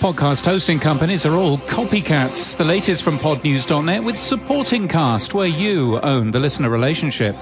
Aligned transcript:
Podcast 0.00 0.44
hosting 0.44 0.78
companies 0.78 1.24
are 1.24 1.34
all 1.34 1.56
copycats. 1.56 2.54
The 2.54 2.64
latest 2.64 3.02
from 3.02 3.18
podnews.net 3.18 4.04
with 4.04 4.18
Supporting 4.18 4.88
Cast, 4.88 5.32
where 5.32 5.48
you 5.48 5.98
own 6.00 6.30
the 6.30 6.38
listener 6.38 6.68
relationship. 6.68 7.34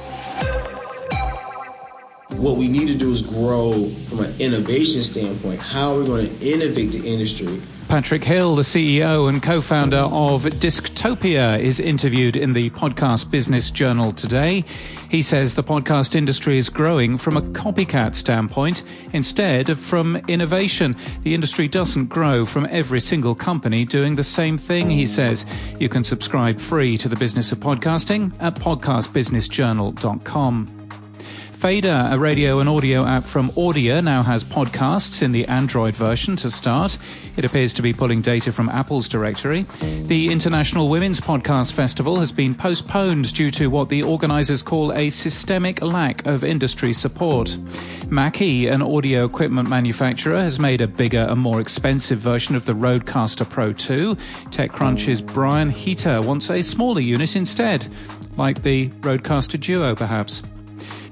What 2.37 2.56
we 2.56 2.69
need 2.69 2.87
to 2.88 2.95
do 2.95 3.11
is 3.11 3.22
grow 3.22 3.88
from 4.09 4.21
an 4.21 4.35
innovation 4.38 5.03
standpoint. 5.03 5.61
How 5.61 5.95
are 5.95 5.98
we 5.98 6.06
going 6.06 6.27
to 6.27 6.46
innovate 6.46 6.93
the 6.93 7.04
industry 7.04 7.61
Patrick 7.89 8.25
Hill, 8.25 8.57
the 8.57 8.62
CEO 8.62 9.29
and 9.29 9.43
co 9.43 9.61
founder 9.61 9.98
of 9.98 10.45
Disctopia, 10.45 11.61
is 11.61 11.80
interviewed 11.80 12.37
in 12.37 12.53
the 12.53 12.71
Podcast 12.71 13.30
Business 13.30 13.71
Journal 13.71 14.12
today. 14.12 14.64
He 15.11 15.23
says 15.23 15.55
the 15.55 15.62
podcast 15.62 16.15
industry 16.15 16.59
is 16.59 16.69
growing 16.69 17.19
from 17.19 17.37
a 17.37 17.43
copycat 17.43 18.15
standpoint 18.15 18.83
instead 19.12 19.70
of 19.70 19.79
from 19.79 20.16
innovation. 20.29 20.97
The 21.23 21.34
industry 21.34 21.69
doesn't 21.69 22.07
grow 22.07 22.45
from 22.45 22.66
every 22.70 23.01
single 23.01 23.34
company 23.34 23.84
doing 23.84 24.16
the 24.16 24.25
same 24.25 24.59
thing, 24.59 24.91
he 24.91 25.06
says. 25.06 25.47
You 25.78 25.89
can 25.89 26.03
subscribe 26.03 26.61
free 26.61 26.98
to 26.98 27.09
the 27.09 27.16
business 27.16 27.53
of 27.53 27.59
podcasting 27.59 28.33
at 28.41 28.56
podcastbusinessjournal.com. 28.56 30.84
Faidr, 31.64 32.12
a 32.12 32.18
radio 32.18 32.60
and 32.60 32.68
audio 32.68 33.06
app 33.06 33.24
from 33.24 33.48
Auddia, 33.52 34.05
now 34.05 34.22
has 34.22 34.45
podcasts 34.45 35.22
in 35.22 35.32
the 35.32 35.46
Android 35.46 35.96
version 35.96 36.36
to 36.36 36.50
start. 36.50 36.98
It 37.38 37.46
appears 37.46 37.72
to 37.72 37.80
be 37.80 37.95
pulling 37.95 38.20
data 38.20 38.52
from 38.52 38.68
Apple's 38.68 39.09
directory. 39.09 39.64
The 39.80 40.30
International 40.30 40.91
Women's 40.91 41.22
Podcast 41.22 41.72
Festival 41.72 42.19
has 42.19 42.32
been 42.32 42.55
postponed 42.55 43.32
due 43.32 43.50
to 43.52 43.69
what 43.69 43.88
the 43.88 44.02
organizers 44.02 44.60
call 44.60 44.92
a 44.92 45.08
systemic 45.08 45.80
lack 45.80 46.27
of 46.27 46.45
industry 46.45 46.92
support. 46.92 47.56
Mackie, 48.10 48.66
an 48.66 48.83
audio 48.83 49.24
equipment 49.24 49.66
manufacturer, 49.66 50.41
has 50.41 50.60
made 50.60 50.83
a 50.83 50.86
bigger 50.86 51.27
and 51.30 51.41
more 51.41 51.62
expensive 51.62 52.19
version 52.19 52.56
of 52.56 52.66
the 52.66 52.74
Rodecaster 52.74 53.48
Pro 53.48 53.72
2. 53.72 54.16
TechCrunch's 54.50 55.22
Brian 55.22 55.70
Heater 55.70 56.20
wants 56.20 56.50
a 56.50 56.61
smaller 56.61 57.00
unit 57.00 57.34
instead, 57.34 57.89
like 58.36 58.61
the 58.61 58.91
Rodecaster 59.00 59.58
Duo, 59.58 59.94
perhaps. 59.94 60.42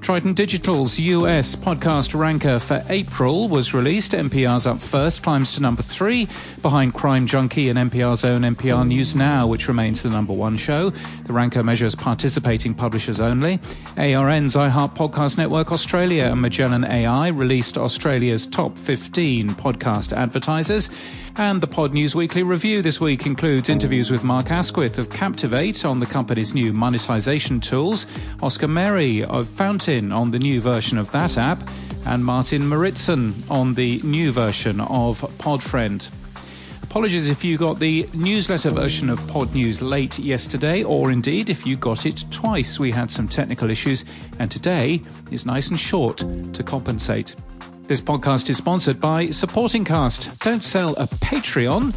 Triton 0.03 0.33
Digital's 0.33 0.99
US 0.99 1.55
podcast 1.55 2.13
ranker 2.13 2.59
for 2.59 2.83
April 2.89 3.47
was 3.47 3.73
released. 3.73 4.11
NPR's 4.11 4.67
up 4.67 4.81
first, 4.81 5.23
climbs 5.23 5.55
to 5.55 5.61
number 5.61 5.81
three, 5.81 6.27
behind 6.61 6.93
Crime 6.93 7.25
Junkie 7.25 7.69
and 7.69 7.79
NPR's 7.79 8.25
own 8.25 8.41
NPR 8.41 8.85
News 8.85 9.15
Now, 9.15 9.47
which 9.47 9.69
remains 9.69 10.03
the 10.03 10.09
number 10.09 10.33
one 10.33 10.57
show. 10.57 10.89
The 10.89 11.31
ranker 11.31 11.63
measures 11.63 11.95
participating 11.95 12.73
publishers 12.73 13.21
only. 13.21 13.61
ARN's 13.95 14.55
iHeart 14.55 14.93
Podcast 14.93 15.37
Network 15.37 15.71
Australia 15.71 16.25
and 16.25 16.41
Magellan 16.41 16.83
AI 16.83 17.29
released 17.29 17.77
Australia's 17.77 18.45
top 18.45 18.77
15 18.77 19.51
podcast 19.51 20.11
advertisers. 20.11 20.89
And 21.35 21.61
the 21.61 21.67
Podnews 21.67 22.13
Weekly 22.13 22.43
Review 22.43 22.83
this 22.83 23.01
week 23.01 23.25
includes 23.25 23.67
interviews 23.67 24.11
with 24.11 24.23
Mark 24.23 24.51
Asquith 24.51 24.99
of 24.99 25.09
Captivate 25.09 25.83
on 25.83 25.99
the 25.99 26.05
company's 26.05 26.53
new 26.53 26.73
monetization 26.73 27.59
tools, 27.59 28.05
Oscar 28.43 28.67
Merry 28.67 29.23
of 29.23 29.47
Fountain 29.47 29.92
on 29.93 30.31
the 30.31 30.39
new 30.39 30.59
version 30.59 30.97
of 30.97 31.11
that 31.11 31.37
app, 31.37 31.61
and 32.05 32.25
Martin 32.25 32.63
Mouritzen 32.63 33.33
on 33.49 33.75
the 33.75 34.01
new 34.01 34.31
version 34.31 34.81
of 34.81 35.21
Podfriend. 35.37 36.09
Apologies 36.81 37.29
if 37.29 37.43
you 37.43 37.57
got 37.57 37.79
the 37.79 38.09
newsletter 38.13 38.71
version 38.71 39.09
of 39.09 39.19
Podnews 39.21 39.87
late 39.87 40.17
yesterday, 40.17 40.83
or 40.83 41.11
indeed 41.11 41.49
if 41.49 41.65
you 41.65 41.75
got 41.75 42.07
it 42.07 42.25
twice. 42.31 42.79
We 42.79 42.89
had 42.91 43.11
some 43.11 43.27
technical 43.27 43.69
issues, 43.69 44.03
and 44.39 44.49
today 44.49 45.01
is 45.29 45.45
nice 45.45 45.69
and 45.69 45.79
short 45.79 46.17
to 46.53 46.63
compensate. 46.63 47.35
This 47.83 48.01
podcast 48.01 48.49
is 48.49 48.57
sponsored 48.57 48.99
by 48.99 49.29
Supporting 49.29 49.85
Cast. 49.85 50.39
Don't 50.39 50.63
sell 50.63 50.93
a 50.93 51.05
Patreon, 51.05 51.93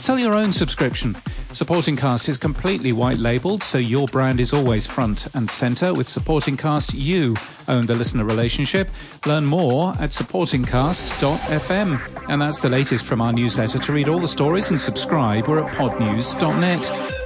sell 0.00 0.18
your 0.18 0.34
own 0.34 0.52
subscription. 0.52 1.16
Supporting 1.52 1.96
Cast 1.96 2.28
is 2.28 2.38
completely 2.38 2.92
white 2.92 3.18
labeled, 3.18 3.64
so 3.64 3.78
your 3.78 4.06
brand 4.06 4.38
is 4.38 4.52
always 4.52 4.86
front 4.86 5.26
and 5.34 5.50
center. 5.50 5.92
With 5.92 6.08
Supporting 6.08 6.56
Cast, 6.56 6.94
you 6.94 7.34
own 7.66 7.86
the 7.86 7.96
listener 7.96 8.24
relationship. 8.24 8.88
Learn 9.26 9.44
more 9.44 9.90
at 9.98 10.10
supportingcast.fm. 10.10 12.28
And 12.28 12.40
that's 12.40 12.62
the 12.62 12.68
latest 12.68 13.04
from 13.04 13.20
our 13.20 13.32
newsletter. 13.32 13.80
To 13.80 13.92
read 13.92 14.08
all 14.08 14.20
the 14.20 14.28
stories 14.28 14.70
and 14.70 14.80
subscribe, 14.80 15.48
we're 15.48 15.64
at 15.64 15.76
podnews.net. 15.76 17.19